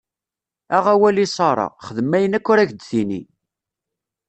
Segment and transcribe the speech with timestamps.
[0.77, 3.21] Aɣ awal i Ṣara, xdem ayen akk ara k-d-tini.